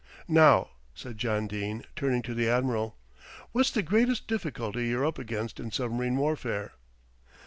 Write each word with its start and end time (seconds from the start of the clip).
"Now," 0.27 0.71
said 0.95 1.19
John 1.19 1.45
Dene, 1.45 1.83
turning 1.95 2.23
to 2.23 2.33
the 2.33 2.49
Admiral, 2.49 2.97
"what's 3.51 3.69
the 3.69 3.83
greatest 3.83 4.27
difficulty 4.27 4.87
you're 4.87 5.05
up 5.05 5.19
against 5.19 5.59
in 5.59 5.69
submarine 5.69 6.17
warfare?" 6.17 6.71